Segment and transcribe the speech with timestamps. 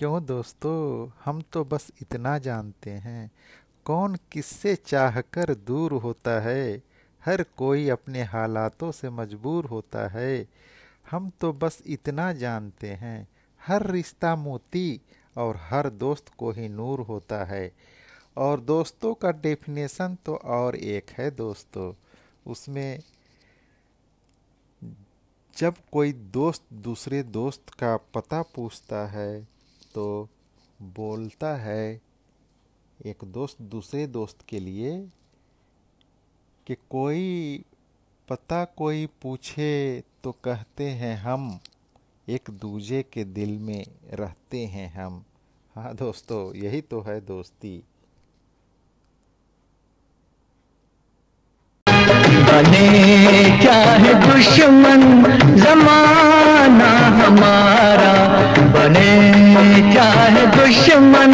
[0.00, 1.10] क्यों दोस्तों?
[1.24, 3.30] हम तो बस इतना जानते हैं।
[3.84, 6.82] कौन किससे चाहकर दूर होता है?
[7.24, 10.46] हर कोई अपने हालातों से मजबूर होता है।
[11.10, 13.28] हम तो बस इतना जानते हैं।
[13.66, 15.00] हर रिश्ता मोती
[15.36, 17.72] और हर दोस्त को ही नूर होता है।
[18.36, 21.94] और दोस्तों का डेफिनेशन तो और एक है दोस्तों।
[22.46, 23.00] उसमें
[25.56, 29.59] जब कोई दोस्त दूसरे दोस्त का पता पूछता है
[29.94, 30.28] तो
[30.96, 32.00] बोलता है
[33.06, 34.92] एक दोस्त दूसरे दोस्त के लिए
[36.66, 37.24] कि कोई
[38.28, 39.70] पता कोई पूछे
[40.24, 41.60] तो कहते हैं हम,
[42.28, 45.24] एक दूजे के दिल में रहते हैं हम।
[45.74, 47.82] हाँ दोस्तों, यही तो है दोस्ती।
[52.46, 55.02] बने चाहे दुश्मन
[55.56, 56.19] जमाना
[60.70, 61.32] दुश्मन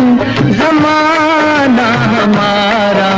[0.59, 3.10] जमाना हमारा।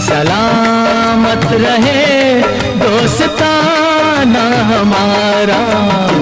[0.00, 2.40] सलामत रहे
[2.76, 5.60] दोस्ताना हमारा।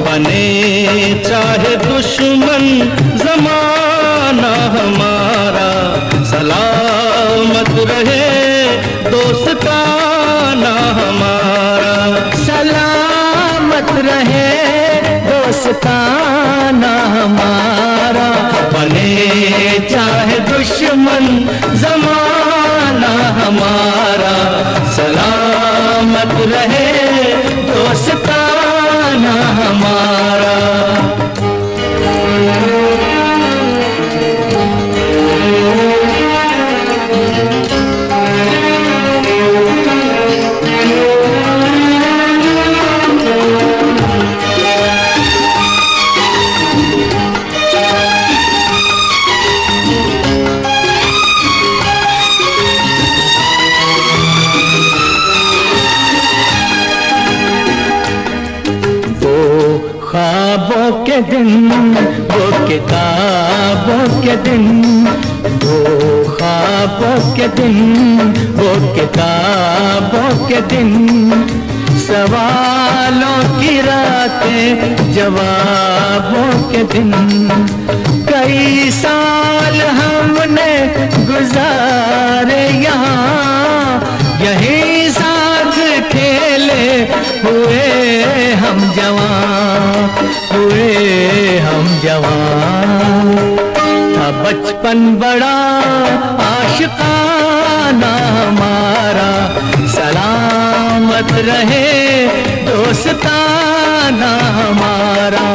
[0.05, 0.47] बने
[1.29, 2.65] चाहे दुश्मन
[3.17, 5.71] जमाना हमारा।
[6.25, 8.67] सलामत रहे
[9.11, 11.95] दोस्ताना हमारा।
[12.35, 14.49] सलामत रहे
[15.31, 17.60] दोस्ताना हमारा।
[19.91, 21.27] चाहे दुश्मन
[21.83, 24.35] जमाना हमारा
[24.97, 26.89] सलामत रहे
[27.71, 31.30] दोस्ताना हमारा।
[62.71, 64.67] किताबों के दिन
[65.63, 65.79] वो
[66.35, 67.77] ख्वाबों के दिन,
[68.57, 70.91] वो किताबों के दिन।
[72.07, 77.11] सवालों की रातें जवाबों के दिन।
[78.31, 78.80] कई
[94.91, 95.57] बचपन बड़ा,
[96.45, 99.31] आशिकाना हमारा
[99.95, 102.27] सलामत रहे,
[102.67, 105.47] दोस्ताना हमारा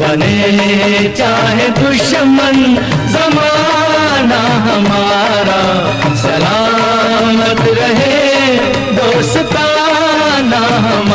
[0.00, 2.58] बने चाहे दुश्मन,
[3.12, 5.60] जमाना हमारा।
[6.24, 8.56] सलामत रहे,
[8.98, 11.11] दोस्ताना हमारा।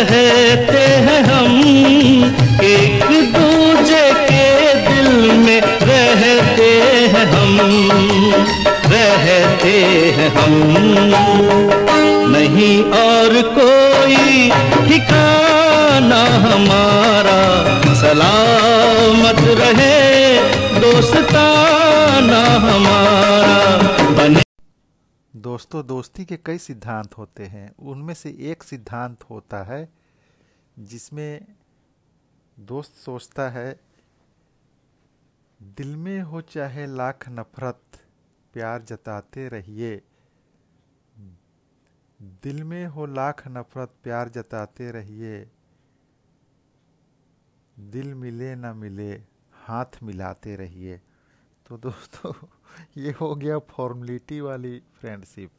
[0.00, 1.56] तो कहते हैं हम,
[2.62, 6.70] एक दूजे के दिल में रहते
[7.12, 7.58] हैं हम,
[8.92, 9.72] रहते
[10.16, 10.52] हैं हम।
[12.30, 14.50] नहीं और कोई
[14.88, 17.40] ठिकाना हमारा,
[17.94, 20.38] सलामत रहे
[20.80, 24.42] दोस्ताना हमारा। बने
[25.36, 29.99] दोस्तों, दोस्ती के कई सिद्धांत होते हैं। उनमें से एक सिद्धांत होता है
[30.78, 31.56] जिसमें
[32.58, 33.80] दोस्त सोचता है,
[35.62, 37.82] दिल में हो चाहे लाख नफरत,
[38.52, 40.02] प्यार जताते रहिए।
[42.22, 45.50] दिल में हो लाख नफरत, प्यार जताते रहिए।
[47.78, 49.12] दिल मिले ना मिले,
[49.52, 51.00] हाथ मिलाते रहिए।
[51.66, 52.46] तो दोस्तों,
[52.96, 55.50] ये हो गया फॉर्मलिटी वाली फ्रेंडशिप।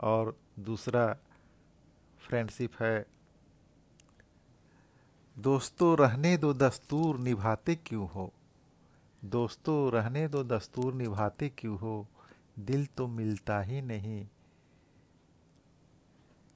[0.00, 1.16] और दूसरा
[2.18, 3.17] फ्रेंडशिप है
[5.38, 8.32] दोस्तों, रहने दो दस्तूर, निभाते क्यों हो?
[9.24, 12.06] दोस्तों, रहने दो दस्तूर, निभाते क्यों हो?
[12.58, 14.28] दिल तो मिलता ही नहीं।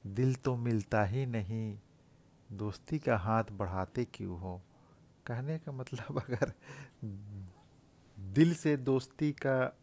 [0.07, 1.79] दिल तो मिलता ही नहीं।
[2.51, 4.61] दोस्ती का हाथ बढ़ाते क्यों हो?
[5.27, 6.53] कहने का मतलब अगर
[8.19, 9.77] दिल से दोस्ती का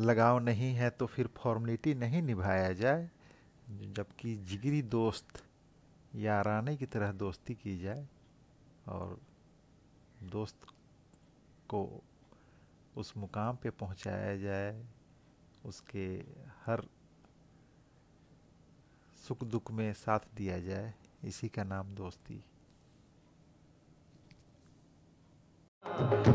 [0.00, 3.10] लगाव नहीं है तो फिर फॉर्मेलिटी नहीं निभाया जाए,
[3.70, 5.43] जबकि जिगरी दोस्त
[6.14, 8.06] याराने की तरह दोस्ती की जाए
[8.88, 9.18] और
[10.30, 10.66] दोस्त
[11.68, 11.80] को
[12.96, 14.84] उस मुकाम पे पहुँचाया जाए,
[15.64, 16.06] उसके
[16.66, 16.82] हर
[19.18, 20.92] सुख दुख में साथ दिया जाए,
[21.24, 22.42] इसी का नाम दोस्ती।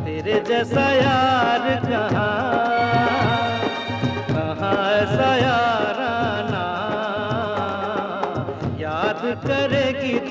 [0.06, 2.34] तेरे जैसा यार कहाँ
[4.28, 5.69] कहाँ ऐसा याराना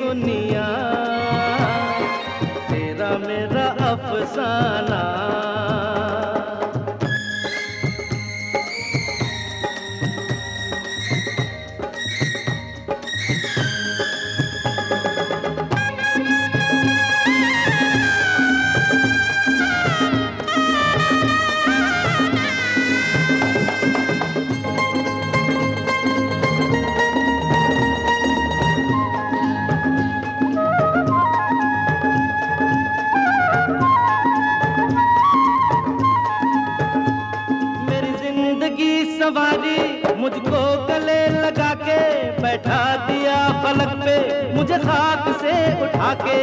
[0.09, 0.67] दुनिया
[2.71, 5.58] तेरा मेरा अफसाना।
[44.79, 46.41] खाक से उठा के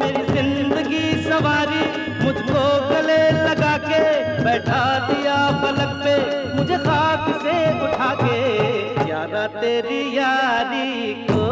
[0.00, 1.84] मेरी ज़िंदगी सवारी
[2.24, 4.02] मुझको गले लगा के
[4.44, 6.16] बैठा दिया पलक पे,
[6.56, 8.40] मुझे खाक से उठा के
[9.10, 11.46] यारा तेरी यारी को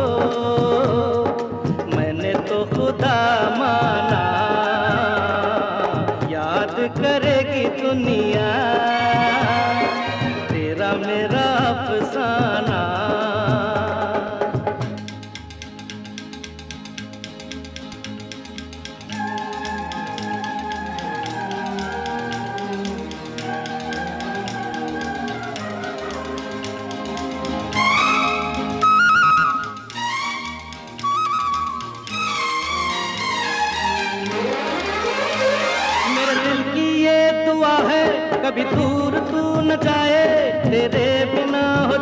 [1.97, 3.19] मैंने तो खुदा
[3.59, 4.25] माना।
[6.33, 8.49] याद करेगी दुनिया।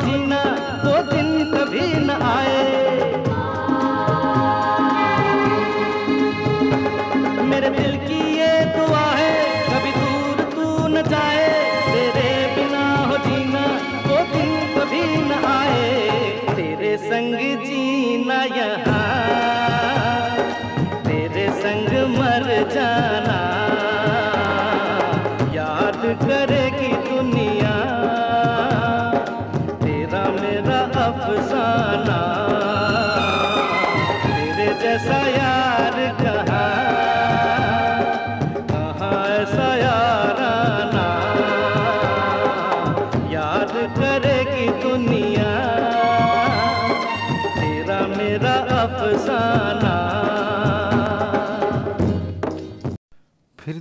[0.05, 0.43] बिना ना
[0.85, 2.88] वो दिन कभी न आए।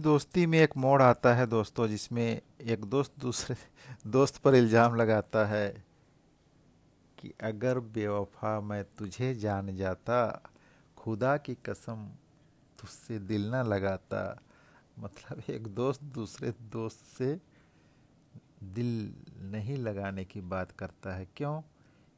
[0.08, 3.56] दोस्ती में एक मोड़ आता है दोस्तों, जिसमें एक दोस्त दूसरे
[4.08, 5.84] दोस्त पर इल्ज़ाम लगाता है
[7.20, 10.42] कि अगर बेवफा मैं तुझे जान जाता,
[10.98, 12.08] खुदा की कसम
[12.80, 14.42] तुझसे दिल ना लगाता।
[15.00, 17.42] मतलब एक दोस्त दूसरे दोस्त से
[18.64, 21.62] दिल नहीं लगाने की बात करता है। क्यों?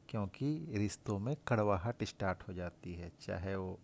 [0.09, 3.79] क्योंकि रिश्तों में कड़वाहट स्टार्ट हो जाती है। चाहे वो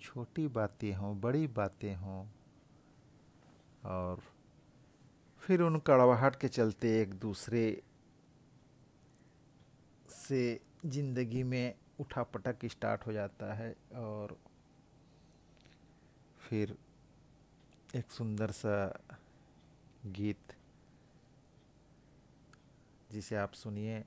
[0.00, 2.43] छोटी बातें हों, बड़ी बातें हों
[3.84, 4.22] और
[5.42, 7.82] फिर उन कड़वाहट के चलते एक दूसरे
[10.10, 14.36] से ज़िंदगी में उठा पटक स्टार्ट हो जाता है और
[16.40, 16.76] फिर
[17.96, 18.76] एक सुंदर सा
[20.06, 20.52] गीत
[23.12, 24.04] जिसे आप सुनिए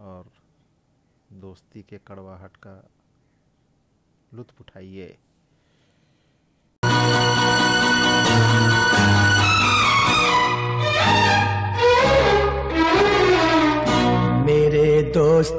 [0.00, 0.30] और
[1.32, 2.90] दोस्ती के कड़वाहट का
[4.34, 5.18] लुत्फ उठाइए।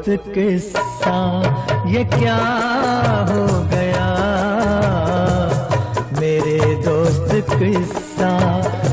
[0.05, 1.17] दोस्त किस्सा
[1.87, 2.35] ये क्या
[3.29, 4.09] हो गया?
[6.19, 8.29] मेरे दोस्त किस्सा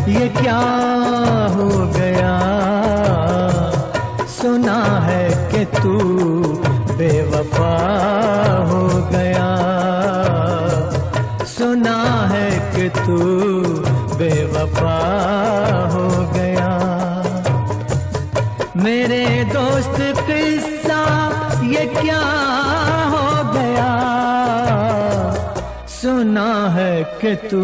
[0.09, 0.59] ये क्या
[1.57, 2.33] हो गया?
[4.39, 6.32] सुना है कि तू
[27.25, 27.63] तू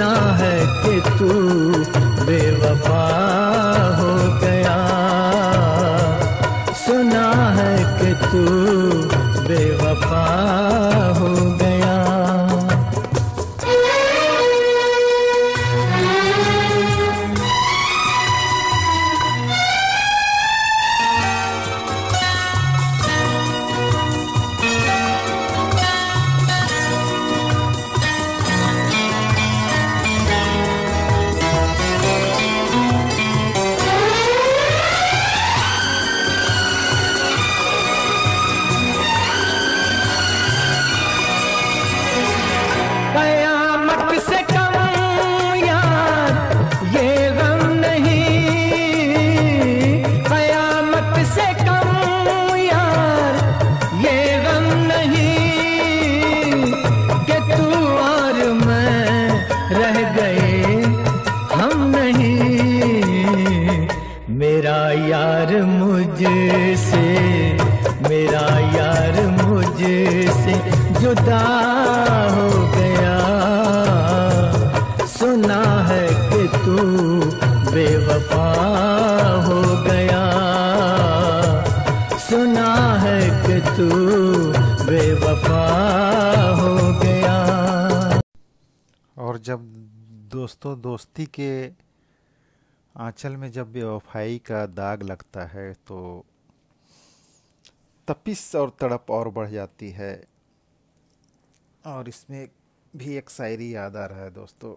[0.00, 1.28] सुना है कि तू
[2.24, 3.02] बेवफा
[3.98, 4.76] हो गया।
[6.74, 7.26] सुना
[7.58, 8.44] है कि तू
[90.70, 91.68] दोस्तों दोस्ती के
[92.94, 96.24] आंचल में जब बेवफाई का दाग लगता है तो
[98.08, 100.24] तपिस और तड़प और बढ़ जाती है।
[101.86, 102.48] और इसमें
[102.96, 104.74] भी एक शायरी याद आ रहा है दोस्तों।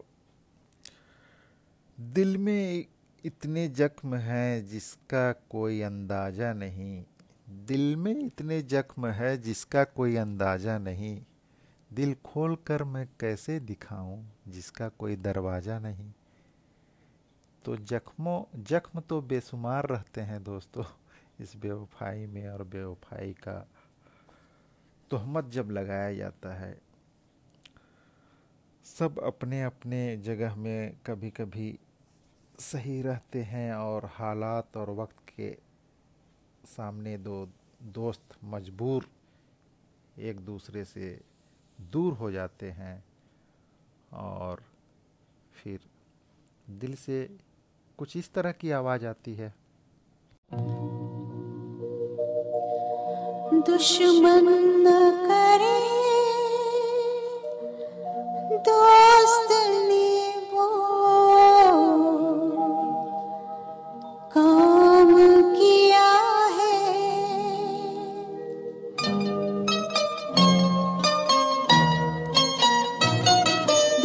[2.13, 2.85] दिल में
[3.25, 7.03] इतने जख्म हैं जिसका कोई अंदाज़ा नहीं।
[7.49, 11.21] दिल में इतने जख्म है जिसका कोई अंदाज़ा नहीं।
[11.93, 16.11] दिल खोल कर मैं कैसे दिखाऊँ जिसका कोई दरवाज़ा नहीं?
[17.65, 20.83] तो जख्मों, जख्म तो बेशुमार रहते हैं दोस्तों,
[21.39, 23.67] इस बेवफाई में और बेवफाई का
[25.11, 26.77] तोहमत जब लगाया जाता है,
[28.85, 31.77] सब अपने अपने जगह में कभी कभी
[32.59, 35.57] सही रहते हैं और हालात और वक्त के
[36.65, 37.49] सामने दो,
[37.83, 39.07] दोस्त मजबूर
[40.19, 41.19] एक दूसरे से
[41.79, 43.03] दूर हो जाते हैं
[44.13, 44.63] और
[45.53, 45.79] फिर
[46.69, 47.37] दिल से
[47.97, 49.53] कुछ इस तरह की आवाज़ आती है।
[53.67, 54.47] दुश्मन
[54.87, 54.87] न
[55.27, 55.79] करे,
[58.59, 59.62] दोस्त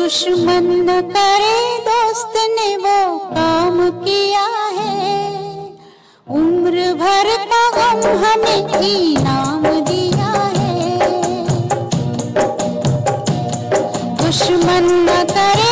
[0.08, 3.00] दुश्मन न करे दोस्त ने वो
[3.32, 4.44] काम किया
[4.76, 4.94] है।
[6.38, 10.72] उम्र भर का गम हमें इनाम दिया है।
[14.22, 15.67] दुश्मन न करे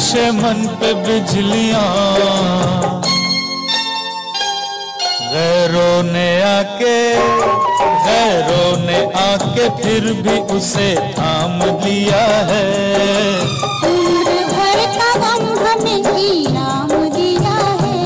[0.00, 1.80] नशे मन पे बिजलियाँ।
[5.32, 6.96] गैरों ने आके
[8.06, 12.64] गैरों ने आके फिर भी उसे थाम दिया है।
[13.90, 18.00] उम्र भर का गम हमें इनाम दिया है।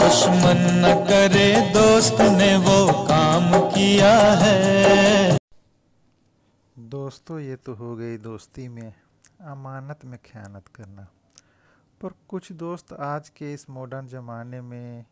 [0.00, 4.79] दुश्मन न करे दोस्त ने वो काम किया है।
[7.30, 8.94] दोस्तों ये तो हो गई दोस्ती में
[9.40, 11.06] अमानत में ख़यानत करना।
[12.00, 15.04] पर कुछ दोस्त आज के इस मॉडर्न ज़माने में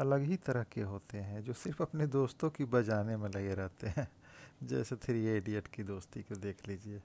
[0.00, 3.88] अलग ही तरह के होते हैं, जो सिर्फ़ अपने दोस्तों की बजाने में लगे रहते
[3.88, 4.08] हैं।
[4.62, 7.02] जैसे थ्री एडियट की दोस्ती को देख लीजिए।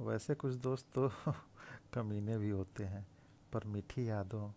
[0.00, 1.08] वैसे कुछ दोस्त तो
[1.94, 3.06] कमीने भी होते हैं,
[3.52, 4.52] पर मीठी यादों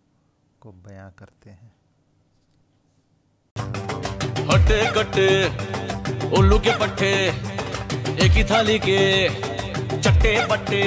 [0.62, 1.75] को बयां करते हैं।
[4.52, 5.30] हट्टे कटे
[6.38, 7.12] उल्लू के पट्टे
[8.26, 9.00] एक ही थाली के
[10.00, 10.84] चट्टे पट्टे।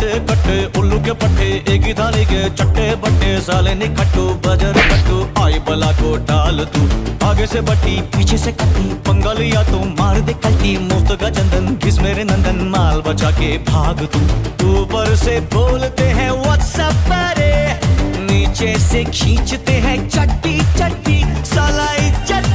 [0.00, 5.16] कट्टे कट्टे, उल्लू के पट्टे, एक ही थाली के चट्टे बट्टे, साले निकट्टू बजर कट्टू
[5.42, 6.80] आई बला को डाल तू।
[7.26, 11.98] आगे से बट्टी पीछे से कट्टी पंगालिया तो मार दे कल्टी, मुफ़्त का चंदन, घिस
[12.00, 17.52] मेरे नंदन, माल बचा के भाग तू। ऊपर से बोलते हैं व्हाट्सएप परे
[18.24, 22.48] नीचे से खींचते हैं, चट्टी चट्टी साला इज़्ज़त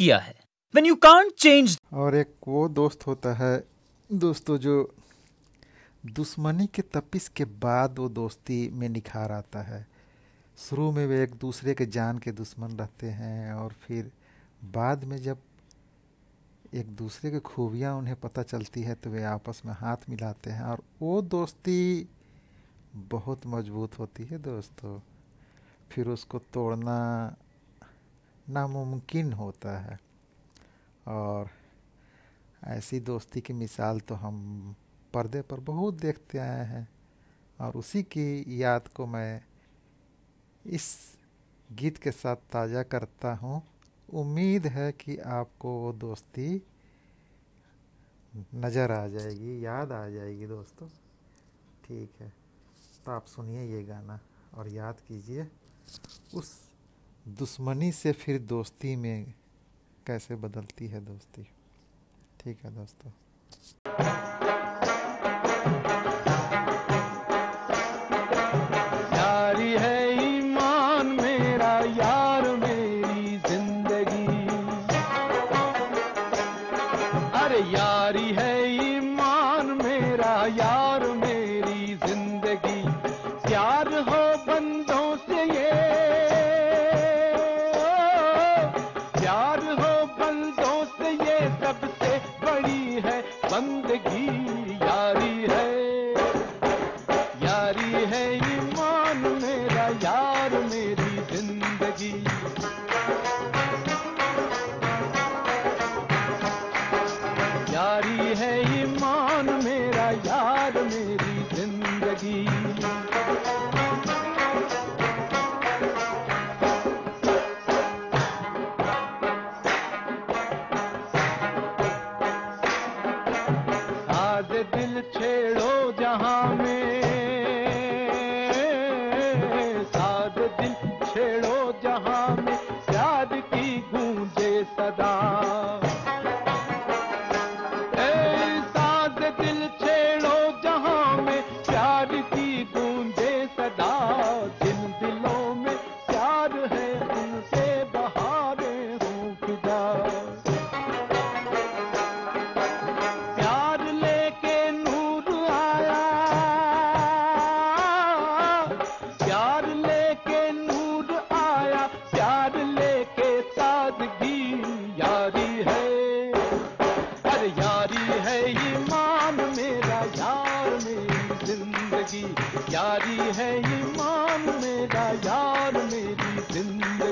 [0.00, 0.34] किया है।
[0.74, 3.64] When you can't change और एक वो दोस्त होता है,
[4.12, 4.94] दोस्तों जो
[6.06, 9.86] दुश्मनी के तपिस के बाद वो दोस्ती में निखार आता है।
[10.58, 14.10] शुरू में वे एक दूसरे के जान के दुश्मन रहते हैं और फिर
[14.64, 15.38] बाद में जब
[16.74, 20.62] एक दूसरे की खूबियाँ उन्हें पता चलती है तो वे आपस में हाथ मिलाते हैं
[20.62, 22.08] और वो दोस्ती
[22.96, 25.00] बहुत मज़बूत होती है दोस्तों।
[25.90, 26.98] फिर उसको तोड़ना
[28.50, 29.98] नामुमकिन होता है।
[31.08, 31.50] और
[32.68, 34.74] ऐसी दोस्ती की मिसाल तो हम
[35.14, 36.88] पर्दे पर बहुत देखते आए हैं।
[37.58, 39.42] और उसी की याद को मैं
[40.64, 40.86] इस
[41.68, 43.62] गीत के साथ ताज़ा करता हूँ।
[44.08, 46.62] उम्मीद है कि आपको वो दोस्ती
[48.32, 50.88] नज़र आ जाएगी, याद आ जाएगी दोस्तों।
[51.84, 52.32] ठीक है
[53.04, 54.18] तो आप सुनिए ये गाना
[54.54, 55.46] और याद कीजिए
[56.34, 56.52] उस
[57.28, 59.34] दुश्मनी से फिर दोस्ती में
[60.06, 61.42] कैसे बदलती है दोस्ती?
[62.40, 63.10] ठीक है दोस्तों।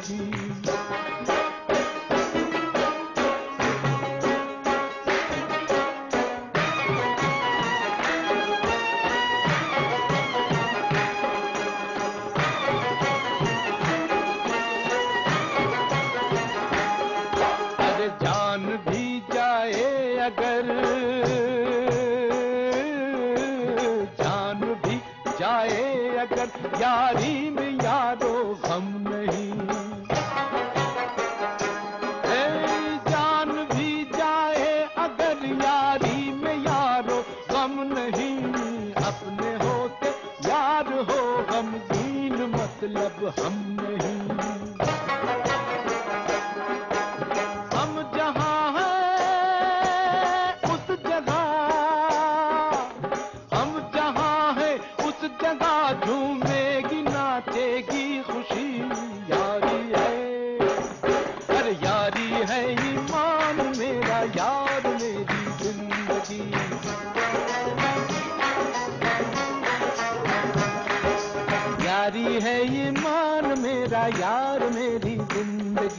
[0.01, 0.78] ज़िंदगी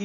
[0.00, 0.04] आ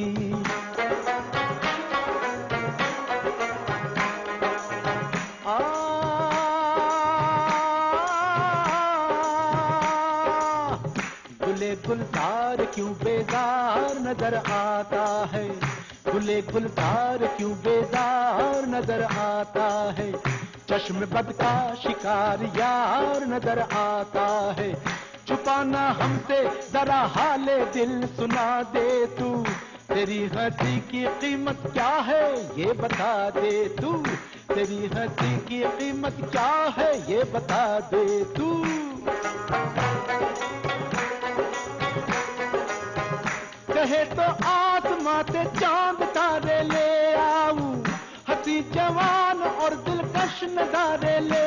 [11.44, 15.48] गुले गुलजार क्यों बेजार नज़र आता है?
[16.12, 20.12] गुले गुलजार क्यों बेजार नज़र आता है?
[20.70, 24.26] चश्म बद का शिकार यार नज़र आता
[24.58, 24.74] है।
[25.28, 29.30] छुपाना हमसे जरा हाले दिल सुना दे तू।
[29.96, 32.24] तेरी हँसी की कीमत क्या है,
[32.58, 33.92] ये बता दे तू।
[34.50, 38.04] तेरी हँसी की कीमत क्या है, ये बता दे
[38.34, 38.50] तू।
[43.72, 47.72] कहे तो आसमां से चाँद तारे ले आऊँ,
[48.28, 51.45] हँसी जवान और दिलकश नजारे ले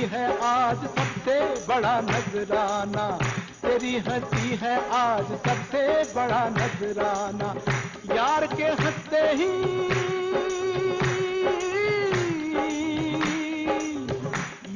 [0.00, 3.04] हँसी है आज सबसे बड़ा नजराना।
[3.60, 5.82] तेरी हँसी है आज सबसे
[6.14, 7.48] बड़ा नजराना।
[8.16, 9.50] यार के हँसते ही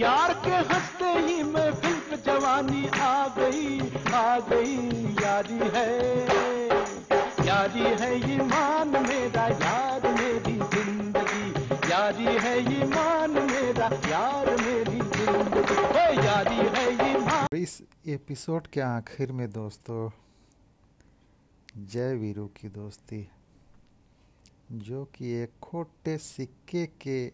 [0.01, 3.81] यार के हँसते ही मैं फ़िल्म जवानी आ गई
[4.15, 4.77] आ गई।
[5.23, 5.89] यारी है
[7.47, 14.94] यारी है ईमान मेरा, यार मेरी ज़िंदगी। यारी है ईमान मेरा, यार मेरी
[17.65, 20.11] इस एपिसोड के आखिर में दोस्तों,
[21.77, 23.29] जय वीरू की दोस्ती,
[24.73, 27.33] जो कि एक खोटे सिक्के के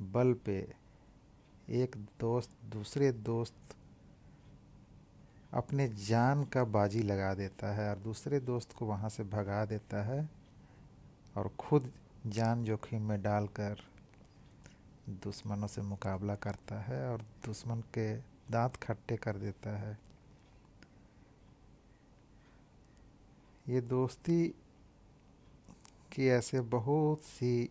[0.00, 0.72] बल पे
[1.68, 3.76] एक दोस्त, दूसरे दोस्त
[5.52, 10.02] अपने जान का बाजी लगा देता है और दूसरे दोस्त को वहाँ से भगा देता
[10.02, 10.28] है
[11.36, 11.92] और खुद
[12.26, 13.76] जान जोखिम में डालकर
[15.08, 19.98] दुश्मनों से मुकाबला करता है और दुश्मन के दांत खट्टे कर देता है।
[23.68, 24.46] ये दोस्ती
[26.12, 27.70] की ऐसे बहुत सी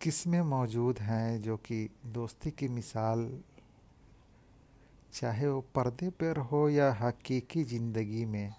[0.00, 3.30] किस्में मौजूद हैं जो कि दोस्ती की मिसाल,
[5.12, 8.54] चाहे वो पर्दे पर हो या हकीकी ज़िंदगी में,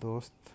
[0.00, 0.52] दोस्त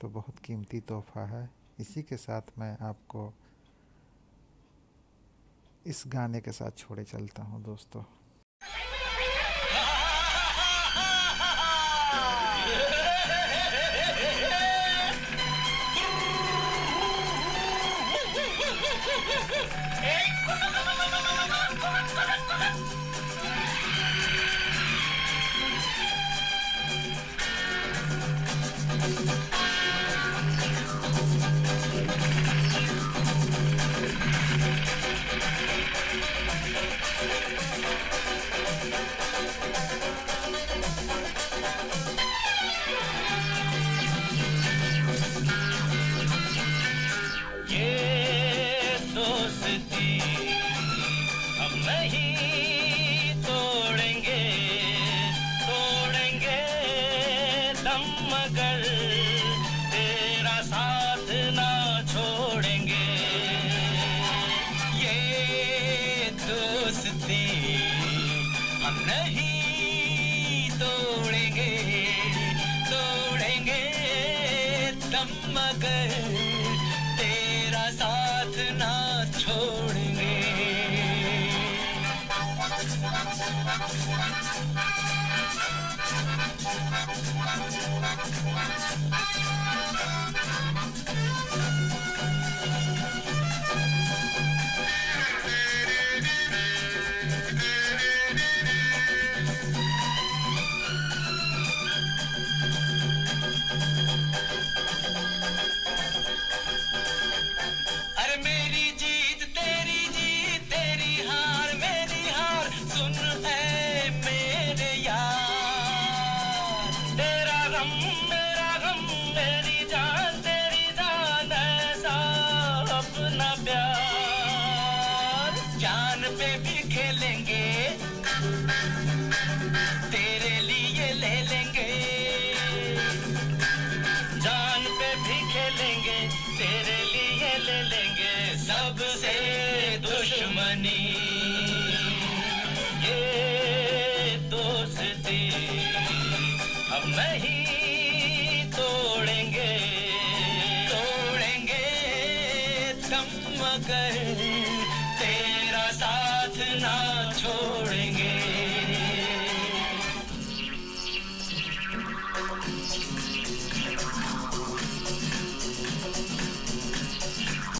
[0.00, 1.48] तो बहुत कीमती तोहफा है।
[1.80, 3.32] इसी के साथ मैं आपको
[5.88, 8.02] इस गाने के साथ छोड़े चलता हूँ दोस्तों।